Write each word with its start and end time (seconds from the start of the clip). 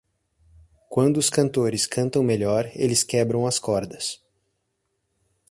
Quando 0.89 1.17
os 1.17 1.29
cantores 1.29 1.85
cantam 1.85 2.23
melhor, 2.23 2.67
eles 2.73 3.03
quebram 3.03 3.45
as 3.45 3.59
cordas. 3.59 4.19